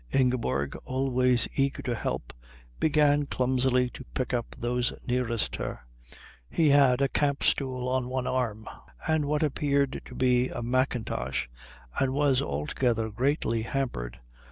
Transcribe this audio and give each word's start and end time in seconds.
Ingeborg, 0.11 0.75
always 0.83 1.47
eager 1.57 1.83
to 1.83 1.93
help, 1.93 2.33
began 2.79 3.27
clumsily 3.27 3.87
to 3.91 4.03
pick 4.15 4.33
up 4.33 4.55
those 4.57 4.91
nearest 5.07 5.57
her. 5.57 5.81
He 6.49 6.69
had 6.69 7.01
a 7.03 7.07
camp 7.07 7.43
stool 7.43 7.87
on 7.87 8.09
one 8.09 8.25
arm, 8.25 8.67
and 9.07 9.25
what 9.25 9.43
appeared 9.43 10.01
to 10.05 10.15
be 10.15 10.49
a 10.49 10.63
mackintosh, 10.63 11.47
and 11.99 12.13
was 12.13 12.41
altogether 12.41 13.11
greatly 13.11 13.61
hampered. 13.61 14.17